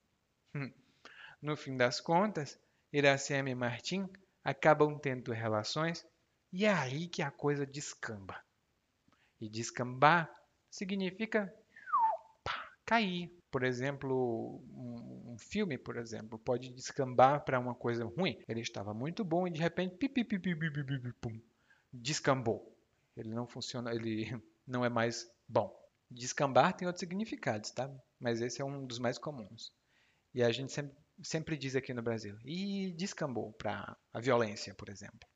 No 1.40 1.56
fim 1.56 1.76
das 1.76 2.00
contas, 2.00 2.58
Iracema 2.92 3.48
e 3.48 3.54
Martim 3.54 4.08
acabam 4.44 4.98
tendo 4.98 5.32
relações 5.32 6.06
e 6.56 6.64
é 6.64 6.72
aí 6.72 7.06
que 7.06 7.20
a 7.20 7.30
coisa 7.30 7.66
descamba. 7.66 8.42
E 9.38 9.46
descambar 9.46 10.34
significa 10.70 11.54
cair. 12.86 13.30
Por 13.50 13.62
exemplo, 13.62 14.62
um, 14.72 15.32
um, 15.32 15.38
filme, 15.38 15.76
por 15.76 15.98
exemplo, 15.98 16.38
pode 16.38 16.70
descambar 16.72 17.44
para 17.44 17.60
uma 17.60 17.74
coisa 17.74 18.06
ruim. 18.06 18.42
Ele 18.48 18.62
estava 18.62 18.94
muito 18.94 19.22
bom 19.22 19.46
e 19.46 19.50
de 19.50 19.60
repente 19.60 19.96
pum, 21.20 21.38
descambou. 21.92 22.74
Ele 23.14 23.34
não 23.34 23.46
funciona, 23.46 23.94
ele 23.94 24.26
não 24.66 24.82
é 24.82 24.88
mais 24.88 25.30
bom. 25.46 25.70
Descambar 26.10 26.74
tem 26.74 26.86
outros 26.86 27.00
significados, 27.00 27.70
tá? 27.70 27.90
Mas 28.18 28.40
esse 28.40 28.62
é 28.62 28.64
um 28.64 28.86
dos 28.86 28.98
mais 28.98 29.18
comuns. 29.18 29.70
E 30.34 30.42
a 30.42 30.50
gente 30.50 30.72
sempre 30.72 30.96
sempre 31.22 31.56
diz 31.56 31.76
aqui 31.76 31.94
no 31.94 32.02
Brasil, 32.02 32.36
e 32.44 32.92
descambou 32.92 33.52
para 33.52 33.96
a 34.12 34.20
violência, 34.20 34.74
por 34.74 34.88
exemplo. 34.88 35.28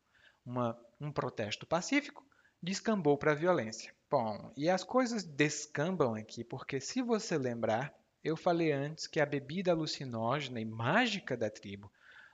Uma, 0.51 0.77
um 1.01 1.13
protesto 1.13 1.65
pacífico 1.65 2.27
descambou 2.61 3.17
para 3.17 3.31
a 3.31 3.37
violência. 3.37 3.95
Bom, 4.11 4.53
e 4.57 4.69
as 4.69 4.83
coisas 4.83 5.23
descambam 5.23 6.17
aqui 6.17 6.43
porque, 6.43 6.81
se 6.81 7.01
você 7.01 7.39
lembrar, 7.39 7.95
eu 8.25 8.37
falei 8.37 8.73
antes 8.73 9.07
que 9.07 9.21
a 9.21 9.25
bebida 9.27 9.71
alucinógena 9.71 10.61
e 10.61 10.65
mágica 10.65 11.37
da 11.37 11.49
tribo 11.49 11.89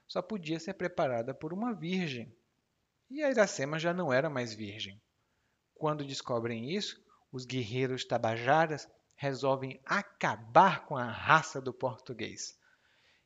só 0.08 0.22
podia 0.22 0.58
ser 0.58 0.72
preparada 0.72 1.34
por 1.34 1.52
uma 1.52 1.74
virgem. 1.74 2.34
E 3.10 3.22
a 3.22 3.30
Iracema 3.30 3.78
já 3.78 3.92
não 3.92 4.10
era 4.10 4.30
mais 4.30 4.54
virgem. 4.54 4.98
Quando 5.74 6.02
descobrem 6.02 6.70
isso, 6.70 6.98
os 7.30 7.44
guerreiros 7.44 8.02
tabajaras 8.02 8.88
resolvem 9.14 9.78
acabar 9.84 10.86
com 10.86 10.96
a 10.96 11.04
raça 11.04 11.60
do 11.60 11.74
português. 11.74 12.58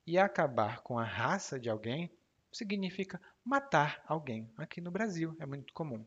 E 0.05 0.19
acabar 0.19 0.81
com 0.81 0.99
a 0.99 1.05
raça 1.05 1.61
de 1.61 1.71
alguém 1.71 2.11
significa 2.53 3.21
matar 3.45 4.03
alguém. 4.07 4.51
Aqui 4.57 4.81
no 4.81 4.91
Brasil 4.91 5.37
é 5.39 5.47
muito 5.47 5.73
comum. 5.73 6.05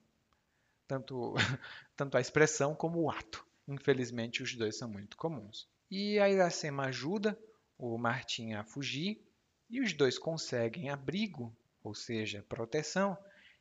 Tanto, 0.88 1.34
tanto 1.96 2.18
a 2.18 2.22
expressão 2.22 2.76
como 2.76 3.00
o 3.02 3.12
ato. 3.12 3.46
Infelizmente, 3.68 4.44
os 4.44 4.56
dois 4.56 4.78
são 4.78 4.90
muito 4.90 5.16
comuns. 5.18 5.68
E 5.90 6.20
a 6.20 6.30
Iracema 6.30 6.86
ajuda 6.86 7.38
o 7.78 7.98
Martim 7.98 8.54
a 8.54 8.64
fugir 8.64 9.22
e 9.70 9.82
os 9.82 9.94
dois 9.94 10.18
conseguem 10.18 10.90
abrigo, 10.90 11.56
ou 11.84 11.96
seja, 11.96 12.46
proteção, 12.48 13.18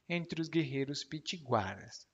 entre 0.08 0.40
os 0.40 0.48
guerreiros 0.48 1.04
pitiguaras. 1.04 2.06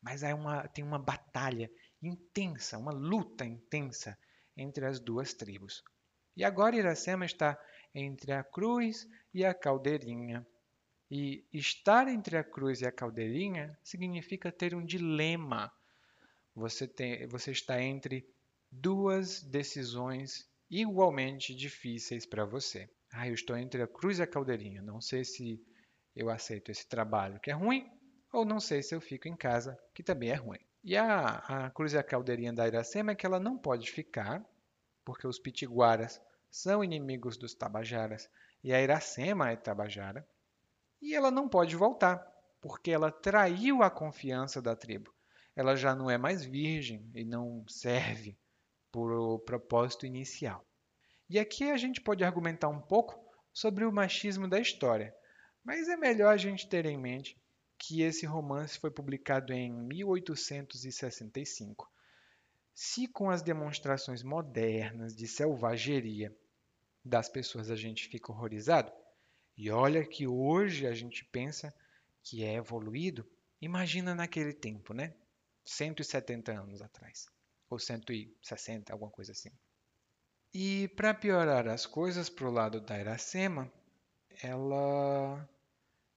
Mas 0.00 0.22
há 0.22 0.34
uma, 0.34 0.66
tem 0.68 0.84
uma 0.84 0.98
batalha 0.98 1.70
intensa, 2.02 2.78
uma 2.78 2.92
luta 2.92 3.44
intensa 3.44 4.18
entre 4.56 4.86
as 4.86 5.00
duas 5.00 5.34
tribos. 5.34 5.82
E 6.36 6.44
agora 6.44 6.76
Iracema 6.76 7.24
está 7.24 7.58
entre 7.94 8.32
a 8.32 8.42
cruz 8.42 9.08
e 9.32 9.44
a 9.44 9.54
caldeirinha. 9.54 10.46
E 11.10 11.44
estar 11.52 12.08
entre 12.08 12.36
a 12.36 12.44
cruz 12.44 12.80
e 12.80 12.86
a 12.86 12.92
caldeirinha 12.92 13.78
significa 13.82 14.50
ter 14.50 14.74
um 14.74 14.84
dilema. 14.84 15.72
Você, 16.54 16.86
tem, 16.88 17.26
você 17.26 17.50
está 17.50 17.80
entre 17.80 18.26
duas 18.70 19.42
decisões 19.42 20.48
igualmente 20.70 21.54
difíceis 21.54 22.26
para 22.26 22.44
você. 22.44 22.88
Ah, 23.12 23.28
eu 23.28 23.34
estou 23.34 23.56
entre 23.56 23.82
a 23.82 23.86
cruz 23.86 24.18
e 24.18 24.22
a 24.22 24.26
caldeirinha. 24.26 24.82
Não 24.82 25.00
sei 25.00 25.24
se 25.24 25.62
eu 26.16 26.30
aceito 26.30 26.70
esse 26.70 26.86
trabalho 26.88 27.40
que 27.40 27.50
é 27.50 27.54
ruim 27.54 27.88
ou 28.34 28.44
não 28.44 28.58
sei 28.58 28.82
se 28.82 28.94
eu 28.94 29.00
fico 29.00 29.28
em 29.28 29.36
casa, 29.36 29.78
que 29.94 30.02
também 30.02 30.30
é 30.30 30.34
ruim. 30.34 30.58
E 30.82 30.96
a, 30.96 31.36
a 31.36 31.70
Cruz 31.70 31.92
e 31.92 31.98
a 31.98 32.02
Caldeirinha 32.02 32.52
da 32.52 32.66
Iracema 32.66 33.12
é 33.12 33.14
que 33.14 33.24
ela 33.24 33.38
não 33.38 33.56
pode 33.56 33.90
ficar, 33.90 34.44
porque 35.04 35.26
os 35.26 35.38
pitiguaras 35.38 36.20
são 36.50 36.82
inimigos 36.82 37.36
dos 37.36 37.54
tabajaras 37.54 38.28
e 38.62 38.72
a 38.72 38.82
Iracema 38.82 39.50
é 39.50 39.56
tabajara. 39.56 40.26
E 41.04 41.14
ela 41.14 41.30
não 41.30 41.46
pode 41.46 41.76
voltar, 41.76 42.26
porque 42.62 42.90
ela 42.90 43.12
traiu 43.12 43.82
a 43.82 43.90
confiança 43.90 44.62
da 44.62 44.74
tribo. 44.74 45.14
Ela 45.54 45.76
já 45.76 45.94
não 45.94 46.10
é 46.10 46.16
mais 46.16 46.42
virgem 46.42 47.06
e 47.14 47.26
não 47.26 47.62
serve 47.68 48.38
por 48.90 49.12
o 49.12 49.38
propósito 49.38 50.06
inicial. 50.06 50.66
E 51.28 51.38
aqui 51.38 51.70
a 51.70 51.76
gente 51.76 52.00
pode 52.00 52.24
argumentar 52.24 52.70
um 52.70 52.80
pouco 52.80 53.22
sobre 53.52 53.84
o 53.84 53.92
machismo 53.92 54.48
da 54.48 54.58
história, 54.58 55.14
mas 55.62 55.90
é 55.90 55.96
melhor 55.98 56.32
a 56.32 56.38
gente 56.38 56.66
ter 56.66 56.86
em 56.86 56.96
mente 56.96 57.38
que 57.76 58.00
esse 58.00 58.24
romance 58.24 58.78
foi 58.78 58.90
publicado 58.90 59.52
em 59.52 59.70
1865. 59.70 61.86
Se 62.74 63.06
com 63.08 63.28
as 63.28 63.42
demonstrações 63.42 64.22
modernas 64.22 65.14
de 65.14 65.28
selvageria 65.28 66.34
das 67.04 67.28
pessoas 67.28 67.70
a 67.70 67.76
gente 67.76 68.08
fica 68.08 68.32
horrorizado, 68.32 68.90
e 69.56 69.70
olha 69.70 70.04
que 70.04 70.26
hoje 70.26 70.86
a 70.86 70.94
gente 70.94 71.24
pensa 71.26 71.74
que 72.22 72.42
é 72.42 72.54
evoluído, 72.54 73.24
imagina 73.60 74.14
naquele 74.14 74.52
tempo, 74.52 74.92
né? 74.92 75.14
170 75.64 76.52
anos 76.52 76.82
atrás, 76.82 77.26
ou 77.70 77.78
160, 77.78 78.92
alguma 78.92 79.10
coisa 79.10 79.32
assim. 79.32 79.50
E 80.52 80.88
para 80.88 81.14
piorar 81.14 81.66
as 81.68 81.86
coisas 81.86 82.28
para 82.28 82.48
o 82.48 82.52
lado 82.52 82.80
da 82.80 82.98
Iracema, 82.98 83.72
ela 84.42 85.48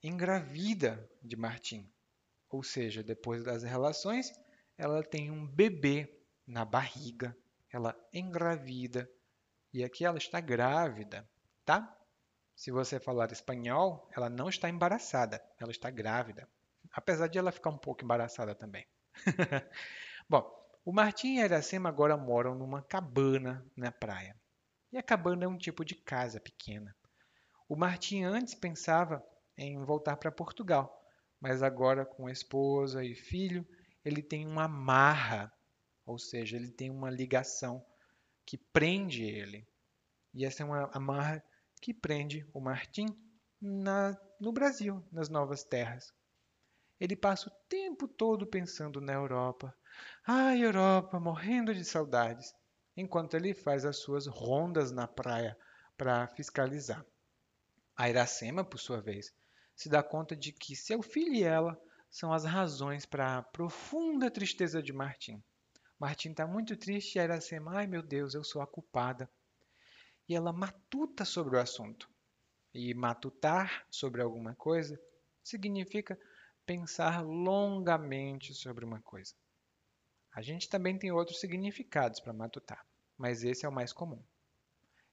engravida 0.04 1.10
de 1.24 1.36
Martim. 1.36 1.90
Ou 2.50 2.64
seja, 2.64 3.04
depois 3.04 3.44
das 3.44 3.64
relações, 3.64 4.32
ela 4.78 5.04
tem 5.04 5.32
um 5.32 5.46
bebê 5.46 6.22
na 6.46 6.64
barriga, 6.64 7.36
ela 7.72 7.96
engravida. 8.14 9.10
E 9.74 9.84
aqui 9.84 10.06
ela 10.06 10.18
está 10.18 10.40
grávida, 10.40 11.28
tá? 11.66 11.97
Se 12.58 12.72
você 12.72 13.00
falar 13.00 13.32
espanhol, 13.32 14.10
ela 14.12 14.32
não 14.32 14.50
está 14.50 14.68
embaraçada, 14.68 15.40
ela 15.60 15.70
está 15.70 15.92
grávida. 15.92 16.50
Apesar 16.92 17.28
de 17.28 17.38
ela 17.38 17.52
ficar 17.52 17.70
um 17.70 17.78
pouco 17.78 18.04
embaraçada 18.04 18.56
também. 18.56 18.84
Bom, 20.28 20.52
o 20.84 20.92
Martim 20.92 21.36
e 21.36 21.42
a 21.42 21.46
Iracema 21.46 21.88
agora 21.88 22.18
moram 22.18 22.56
numa 22.56 22.82
cabana 22.82 23.64
na 23.76 23.92
praia. 23.92 24.36
E 24.92 24.98
a 24.98 25.04
cabana 25.04 25.46
é 25.46 25.48
um 25.48 25.58
tipo 25.58 25.86
de 25.86 25.94
casa 25.94 26.40
pequena. 26.40 26.96
O 27.70 27.76
Martim 27.76 28.24
antes 28.24 28.56
pensava 28.56 29.24
em 29.56 29.78
voltar 29.86 30.18
para 30.18 30.32
Portugal. 30.32 31.00
Mas 31.40 31.62
agora, 31.62 32.08
com 32.08 32.28
esposa 32.28 33.06
e 33.06 33.14
filho, 33.14 33.68
ele 34.04 34.24
tem 34.24 34.48
uma 34.48 34.68
marra, 34.68 35.54
ou 36.04 36.18
seja, 36.18 36.58
ele 36.58 36.72
tem 36.72 36.90
uma 36.90 37.12
ligação 37.12 37.86
que 38.44 38.58
prende 38.58 39.24
ele. 39.24 39.68
E 40.34 40.44
essa 40.44 40.64
é 40.64 40.66
uma 40.66 40.90
amarra 40.92 41.44
que 41.82 41.94
prende 41.94 42.46
o 42.54 42.60
Martim 42.60 43.08
na, 43.62 44.18
no 44.40 44.52
Brasil, 44.52 45.04
nas 45.12 45.30
novas 45.30 45.64
terras. 45.64 46.14
Ele 47.00 47.16
passa 47.16 47.50
o 47.50 47.54
tempo 47.70 48.08
todo 48.08 48.48
pensando 48.48 49.00
na 49.00 49.14
Europa. 49.14 49.76
Ai, 50.26 50.64
Europa, 50.64 51.20
morrendo 51.20 51.74
de 51.74 51.86
saudades, 51.86 52.54
enquanto 52.96 53.36
ele 53.36 53.54
faz 53.54 53.86
as 53.86 53.98
suas 53.98 54.26
rondas 54.26 54.92
na 54.92 55.08
praia 55.08 55.58
para 55.96 56.28
fiscalizar. 56.28 57.06
A 57.96 58.10
Iracema, 58.10 58.64
por 58.64 58.80
sua 58.80 59.02
vez, 59.02 59.34
se 59.76 59.90
dá 59.90 60.02
conta 60.02 60.36
de 60.36 60.52
que 60.52 60.76
seu 60.76 61.02
filho 61.02 61.34
e 61.34 61.44
ela 61.44 61.80
são 62.10 62.34
as 62.34 62.46
razões 62.46 63.06
para 63.06 63.38
a 63.38 63.44
profunda 63.44 64.32
tristeza 64.32 64.82
de 64.82 64.94
Martim. 64.94 65.44
Martim 66.00 66.30
está 66.30 66.48
muito 66.48 66.76
triste 66.76 67.16
e 67.16 67.20
a 67.20 67.24
Iracema, 67.24 67.78
ai 67.78 67.88
meu 67.88 68.02
Deus, 68.02 68.34
eu 68.34 68.44
sou 68.44 68.62
a 68.62 68.68
culpada. 68.68 69.30
E 70.28 70.36
ela 70.36 70.52
matuta 70.52 71.24
sobre 71.26 71.56
o 71.56 71.60
assunto. 71.60 72.10
E 72.74 72.94
matutar 72.94 73.86
sobre 73.90 74.22
alguma 74.22 74.54
coisa 74.56 75.00
significa 75.44 76.20
pensar 76.66 77.24
longamente 77.24 78.54
sobre 78.54 78.84
uma 78.84 79.02
coisa. 79.02 79.34
A 80.34 80.42
gente 80.42 80.70
também 80.70 81.00
tem 81.00 81.12
outros 81.12 81.40
significados 81.40 82.20
para 82.20 82.34
matutar, 82.34 82.86
mas 83.18 83.44
esse 83.44 83.66
é 83.66 83.70
o 83.70 83.72
mais 83.72 83.94
comum. 83.94 84.22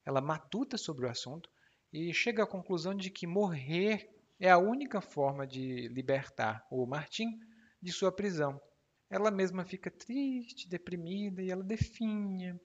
Ela 0.05 0.21
matuta 0.21 0.77
sobre 0.77 1.05
o 1.05 1.09
assunto 1.09 1.49
e 1.91 2.13
chega 2.13 2.43
à 2.43 2.47
conclusão 2.47 2.93
de 2.93 3.09
que 3.09 3.25
morrer 3.25 4.13
é 4.39 4.51
a 4.51 4.57
única 4.57 4.99
forma 5.01 5.47
de 5.47 5.87
libertar 5.87 6.65
o 6.69 6.85
Martim 6.85 7.39
de 7.81 7.91
sua 7.91 8.11
prisão. 8.11 8.61
Ela 9.09 9.31
mesma 9.31 9.63
fica 9.65 9.89
triste, 9.89 10.67
deprimida 10.67 11.41
e 11.41 11.49
ela 11.49 11.63
definha. 11.63 12.59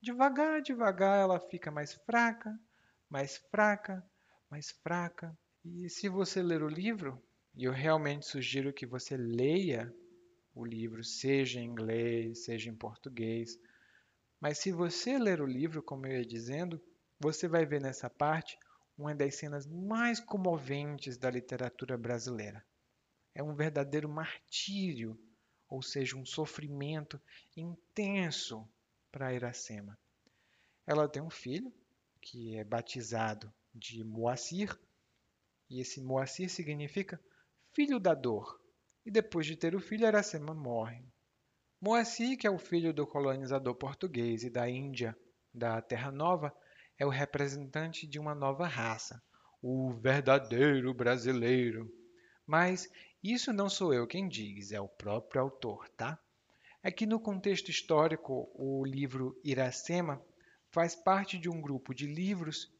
Devagar, 0.00 0.62
devagar, 0.62 1.18
ela 1.18 1.40
fica 1.40 1.72
mais 1.72 1.92
fraca, 1.92 2.56
mais 3.10 3.36
fraca, 3.50 4.08
mais 4.48 4.70
fraca. 4.70 5.36
E 5.64 5.90
se 5.90 6.08
você 6.08 6.40
ler 6.40 6.62
o 6.62 6.68
livro, 6.68 7.20
e 7.52 7.64
eu 7.64 7.72
realmente 7.72 8.24
sugiro 8.24 8.72
que 8.72 8.86
você 8.86 9.16
leia 9.16 9.92
o 10.54 10.64
livro, 10.64 11.02
seja 11.02 11.60
em 11.60 11.64
inglês, 11.64 12.44
seja 12.44 12.70
em 12.70 12.76
português. 12.76 13.58
Mas 14.40 14.58
se 14.58 14.70
você 14.70 15.18
ler 15.18 15.40
o 15.40 15.46
livro, 15.46 15.82
como 15.82 16.06
eu 16.06 16.18
ia 16.18 16.24
dizendo, 16.24 16.80
você 17.18 17.48
vai 17.48 17.66
ver 17.66 17.80
nessa 17.80 18.08
parte 18.08 18.56
uma 18.96 19.14
das 19.14 19.34
cenas 19.34 19.66
mais 19.66 20.20
comoventes 20.20 21.18
da 21.18 21.28
literatura 21.28 21.98
brasileira. 21.98 22.64
É 23.34 23.42
um 23.42 23.54
verdadeiro 23.54 24.08
martírio, 24.08 25.18
ou 25.68 25.82
seja, 25.82 26.16
um 26.16 26.24
sofrimento 26.24 27.20
intenso 27.56 28.68
para 29.10 29.32
Iracema. 29.32 29.98
Ela 30.86 31.08
tem 31.08 31.22
um 31.22 31.30
filho, 31.30 31.72
que 32.20 32.56
é 32.56 32.64
batizado 32.64 33.52
de 33.74 34.02
Moacir, 34.04 34.78
e 35.70 35.80
esse 35.80 36.00
Moacir 36.00 36.48
significa 36.48 37.20
filho 37.74 37.98
da 37.98 38.14
dor. 38.14 38.60
E 39.04 39.10
depois 39.10 39.46
de 39.46 39.56
ter 39.56 39.74
o 39.74 39.80
filho, 39.80 40.06
Iracema 40.06 40.54
morre. 40.54 41.04
Moacir, 41.80 42.36
que 42.36 42.46
é 42.46 42.50
o 42.50 42.58
filho 42.58 42.92
do 42.92 43.06
colonizador 43.06 43.74
português 43.74 44.42
e 44.42 44.50
da 44.50 44.68
Índia, 44.68 45.16
da 45.54 45.80
Terra 45.80 46.10
Nova, 46.10 46.54
é 46.98 47.06
o 47.06 47.10
representante 47.10 48.06
de 48.06 48.18
uma 48.18 48.34
nova 48.34 48.66
raça, 48.66 49.22
o 49.62 49.92
verdadeiro 49.92 50.92
brasileiro. 50.92 51.88
Mas 52.44 52.90
isso 53.22 53.52
não 53.52 53.68
sou 53.68 53.94
eu 53.94 54.06
quem 54.06 54.28
diz, 54.28 54.72
é 54.72 54.80
o 54.80 54.88
próprio 54.88 55.40
autor, 55.40 55.88
tá? 55.90 56.18
É 56.82 56.90
que 56.90 57.06
no 57.06 57.18
contexto 57.18 57.70
histórico, 57.70 58.50
o 58.54 58.84
livro 58.84 59.38
Iracema 59.42 60.22
faz 60.70 60.94
parte 60.94 61.36
de 61.36 61.48
um 61.48 61.60
grupo 61.60 61.94
de 61.94 62.06
livros 62.06 62.72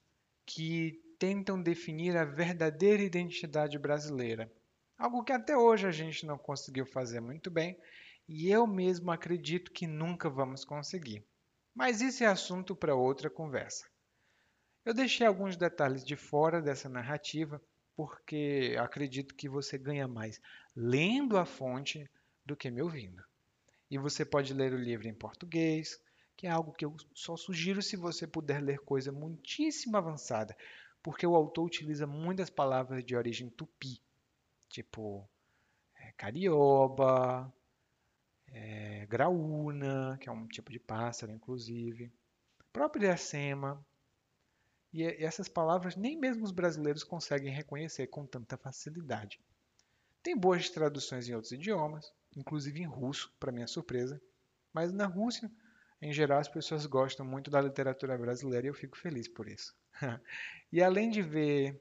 que 0.46 1.02
tentam 1.18 1.60
definir 1.60 2.16
a 2.16 2.24
verdadeira 2.24 3.02
identidade 3.02 3.78
brasileira. 3.78 4.50
Algo 4.96 5.24
que 5.24 5.32
até 5.32 5.56
hoje 5.56 5.86
a 5.86 5.90
gente 5.90 6.24
não 6.24 6.38
conseguiu 6.38 6.86
fazer 6.86 7.20
muito 7.20 7.50
bem 7.50 7.76
e 8.28 8.50
eu 8.50 8.66
mesmo 8.66 9.10
acredito 9.10 9.72
que 9.72 9.86
nunca 9.86 10.30
vamos 10.30 10.64
conseguir. 10.64 11.24
Mas 11.74 12.00
isso 12.00 12.22
é 12.22 12.26
assunto 12.26 12.76
para 12.76 12.94
outra 12.94 13.28
conversa. 13.28 13.86
Eu 14.84 14.94
deixei 14.94 15.26
alguns 15.26 15.56
detalhes 15.56 16.04
de 16.04 16.16
fora 16.16 16.62
dessa 16.62 16.88
narrativa 16.88 17.60
porque 17.96 18.76
acredito 18.78 19.34
que 19.34 19.48
você 19.48 19.76
ganha 19.76 20.06
mais 20.06 20.40
lendo 20.74 21.36
a 21.36 21.44
fonte 21.44 22.08
do 22.46 22.56
que 22.56 22.70
me 22.70 22.80
ouvindo. 22.80 23.22
E 23.90 23.98
você 23.98 24.24
pode 24.24 24.52
ler 24.52 24.72
o 24.72 24.78
livro 24.78 25.08
em 25.08 25.14
português, 25.14 26.00
que 26.36 26.46
é 26.46 26.50
algo 26.50 26.72
que 26.72 26.84
eu 26.84 26.94
só 27.14 27.36
sugiro 27.36 27.82
se 27.82 27.96
você 27.96 28.26
puder 28.26 28.62
ler 28.62 28.78
coisa 28.80 29.10
muitíssimo 29.10 29.96
avançada, 29.96 30.56
porque 31.02 31.26
o 31.26 31.34
autor 31.34 31.64
utiliza 31.64 32.06
muitas 32.06 32.50
palavras 32.50 33.04
de 33.04 33.16
origem 33.16 33.48
tupi, 33.48 34.00
tipo 34.68 35.28
é, 35.96 36.12
carioba, 36.12 37.52
é, 38.48 39.06
graúna, 39.06 40.18
que 40.20 40.28
é 40.28 40.32
um 40.32 40.46
tipo 40.46 40.70
de 40.70 40.78
pássaro, 40.78 41.32
inclusive, 41.32 42.12
próprio 42.72 43.04
Iracema, 43.04 43.84
e 44.92 45.02
essas 45.02 45.48
palavras 45.48 45.96
nem 45.96 46.16
mesmo 46.16 46.44
os 46.44 46.52
brasileiros 46.52 47.04
conseguem 47.04 47.52
reconhecer 47.52 48.06
com 48.06 48.26
tanta 48.26 48.56
facilidade. 48.56 49.40
Tem 50.22 50.36
boas 50.36 50.70
traduções 50.70 51.28
em 51.28 51.34
outros 51.34 51.52
idiomas, 51.52 52.12
inclusive 52.36 52.80
em 52.80 52.86
russo, 52.86 53.32
para 53.38 53.52
minha 53.52 53.66
surpresa, 53.66 54.20
mas 54.72 54.92
na 54.92 55.06
Rússia, 55.06 55.50
em 56.00 56.12
geral, 56.12 56.38
as 56.38 56.48
pessoas 56.48 56.86
gostam 56.86 57.26
muito 57.26 57.50
da 57.50 57.60
literatura 57.60 58.16
brasileira 58.16 58.66
e 58.66 58.70
eu 58.70 58.74
fico 58.74 58.96
feliz 58.96 59.28
por 59.28 59.48
isso. 59.48 59.74
e 60.72 60.82
além 60.82 61.10
de 61.10 61.22
ver 61.22 61.80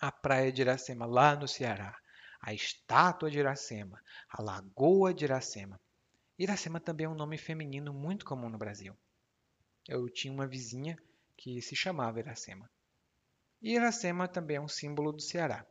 a 0.00 0.10
praia 0.10 0.50
de 0.50 0.62
Iracema 0.62 1.06
lá 1.06 1.36
no 1.36 1.46
Ceará, 1.46 1.96
a 2.40 2.52
estátua 2.52 3.30
de 3.30 3.38
Iracema, 3.38 4.02
a 4.28 4.42
lagoa 4.42 5.12
de 5.12 5.24
Iracema, 5.24 5.78
Iracema 6.38 6.78
também 6.78 7.04
é 7.04 7.08
um 7.08 7.16
nome 7.16 7.36
feminino 7.36 7.92
muito 7.92 8.24
comum 8.24 8.48
no 8.48 8.56
Brasil. 8.56 8.96
Eu 9.88 10.08
tinha 10.08 10.32
uma 10.32 10.46
vizinha 10.46 10.96
que 11.36 11.60
se 11.60 11.74
chamava 11.74 12.20
Iracema. 12.20 12.70
E 13.60 13.74
Iracema 13.74 14.28
também 14.28 14.56
é 14.56 14.60
um 14.60 14.68
símbolo 14.68 15.10
do 15.10 15.20
Ceará. 15.20 15.66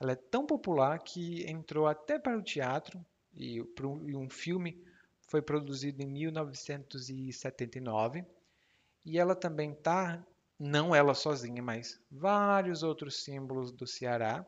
Ela 0.00 0.12
é 0.12 0.16
tão 0.16 0.46
popular 0.46 0.98
que 1.00 1.44
entrou 1.46 1.86
até 1.86 2.18
para 2.18 2.38
o 2.38 2.42
teatro 2.42 3.04
e, 3.40 3.56
e 3.56 4.16
um 4.16 4.28
filme 4.28 4.84
foi 5.28 5.40
produzido 5.40 6.02
em 6.02 6.06
1979. 6.06 8.24
E 9.04 9.18
ela 9.18 9.34
também 9.34 9.72
está, 9.72 10.24
não 10.58 10.94
ela 10.94 11.14
sozinha, 11.14 11.62
mas 11.62 11.98
vários 12.10 12.82
outros 12.82 13.24
símbolos 13.24 13.72
do 13.72 13.86
Ceará 13.86 14.46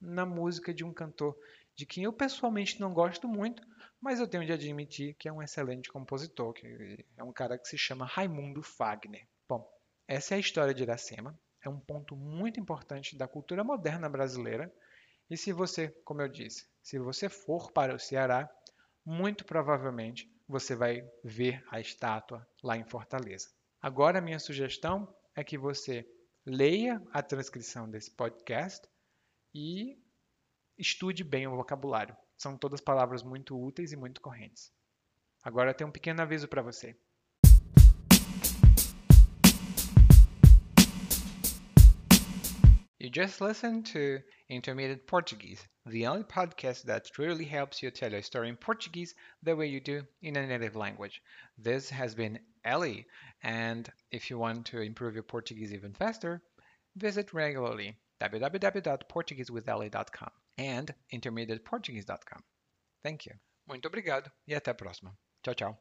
na 0.00 0.24
música 0.24 0.72
de 0.74 0.84
um 0.84 0.92
cantor 0.92 1.36
de 1.74 1.86
quem 1.86 2.04
eu 2.04 2.12
pessoalmente 2.12 2.78
não 2.80 2.92
gosto 2.92 3.26
muito, 3.28 3.62
mas 4.00 4.20
eu 4.20 4.26
tenho 4.26 4.44
de 4.44 4.52
admitir 4.52 5.14
que 5.14 5.28
é 5.28 5.32
um 5.32 5.42
excelente 5.42 5.90
compositor, 5.90 6.52
que 6.52 7.06
é 7.16 7.22
um 7.22 7.32
cara 7.32 7.56
que 7.56 7.68
se 7.68 7.78
chama 7.78 8.04
Raimundo 8.04 8.62
Fagner. 8.62 9.26
Bom, 9.48 9.66
essa 10.06 10.34
é 10.34 10.36
a 10.36 10.40
história 10.40 10.74
de 10.74 10.82
Iracema, 10.82 11.38
é 11.62 11.68
um 11.68 11.78
ponto 11.78 12.16
muito 12.16 12.58
importante 12.58 13.16
da 13.16 13.28
cultura 13.28 13.62
moderna 13.62 14.08
brasileira. 14.08 14.72
E 15.32 15.36
se 15.38 15.50
você, 15.50 15.88
como 16.04 16.20
eu 16.20 16.28
disse, 16.28 16.68
se 16.82 16.98
você 16.98 17.26
for 17.26 17.72
para 17.72 17.94
o 17.94 17.98
Ceará, 17.98 18.54
muito 19.02 19.46
provavelmente 19.46 20.30
você 20.46 20.76
vai 20.76 21.10
ver 21.24 21.64
a 21.70 21.80
estátua 21.80 22.46
lá 22.62 22.76
em 22.76 22.84
Fortaleza. 22.84 23.48
Agora, 23.80 24.20
minha 24.20 24.38
sugestão 24.38 25.08
é 25.34 25.42
que 25.42 25.56
você 25.56 26.06
leia 26.44 27.02
a 27.10 27.22
transcrição 27.22 27.88
desse 27.88 28.10
podcast 28.10 28.86
e 29.54 29.98
estude 30.76 31.24
bem 31.24 31.46
o 31.46 31.56
vocabulário. 31.56 32.14
São 32.36 32.58
todas 32.58 32.82
palavras 32.82 33.22
muito 33.22 33.58
úteis 33.58 33.90
e 33.90 33.96
muito 33.96 34.20
correntes. 34.20 34.70
Agora 35.42 35.72
tem 35.72 35.86
um 35.86 35.90
pequeno 35.90 36.20
aviso 36.20 36.46
para 36.46 36.60
você. 36.60 36.94
Just 43.12 43.40
listened 43.40 43.86
to 43.86 44.20
Intermediate 44.48 45.06
Portuguese, 45.06 45.64
the 45.86 46.06
only 46.06 46.24
podcast 46.24 46.82
that 46.84 47.10
truly 47.12 47.44
helps 47.44 47.82
you 47.82 47.90
tell 47.90 48.14
a 48.14 48.22
story 48.22 48.48
in 48.48 48.56
Portuguese 48.56 49.14
the 49.42 49.54
way 49.54 49.66
you 49.66 49.80
do 49.80 50.02
in 50.22 50.36
a 50.36 50.46
native 50.46 50.76
language. 50.76 51.20
This 51.58 51.90
has 51.90 52.14
been 52.14 52.38
Ellie, 52.64 53.04
and 53.42 53.92
if 54.10 54.30
you 54.30 54.38
want 54.38 54.64
to 54.66 54.80
improve 54.80 55.14
your 55.14 55.24
Portuguese 55.24 55.74
even 55.74 55.92
faster, 55.92 56.40
visit 56.96 57.34
regularly 57.34 57.96
www.portuguesewithelly.com 58.20 60.30
and 60.58 60.94
intermediateportuguese.com. 61.12 62.42
Thank 63.02 63.26
you. 63.26 63.34
Muito 63.68 63.86
obrigado 63.86 64.30
e 64.46 64.54
até 64.54 64.70
a 64.70 64.74
próxima. 64.74 65.16
Tchau, 65.42 65.54
tchau. 65.54 65.78